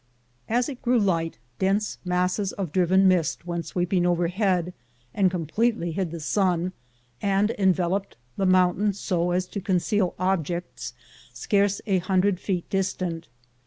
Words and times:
As 0.49 0.67
it 0.67 0.81
grew 0.81 0.97
light, 0.97 1.37
dense 1.59 1.99
masses 2.03 2.53
of 2.53 2.71
driven 2.71 3.07
mist 3.07 3.45
went 3.45 3.67
sweeping 3.67 4.01
by 4.01 4.09
overhead 4.09 4.73
and 5.13 5.29
completely 5.29 5.91
hid 5.91 6.09
the 6.09 6.19
sun, 6.19 6.73
and 7.21 7.51
enveloped 7.51 8.17
the 8.35 8.47
mountain 8.47 8.93
so 8.93 9.29
as 9.29 9.45
to 9.49 9.61
conceal 9.61 10.15
objects 10.17 10.95
scarce 11.33 11.81
a 11.85 11.99
hundred 11.99 12.39
feet 12.39 12.67
distant. 12.71 13.27